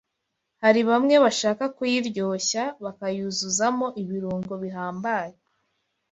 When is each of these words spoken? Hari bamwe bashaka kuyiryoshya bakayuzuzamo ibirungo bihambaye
Hari 0.63 0.81
bamwe 0.89 1.15
bashaka 1.23 1.63
kuyiryoshya 1.75 2.63
bakayuzuzamo 2.83 3.87
ibirungo 4.01 4.53
bihambaye 4.63 5.35